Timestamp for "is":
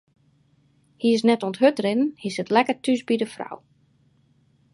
1.17-1.23